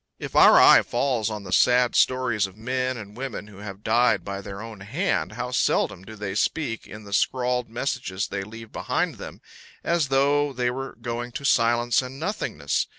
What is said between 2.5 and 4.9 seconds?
men and women who have died by their own